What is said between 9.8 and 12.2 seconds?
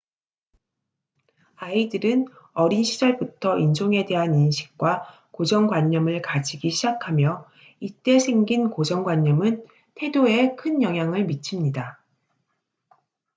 태도에 큰 영향을 미칩니다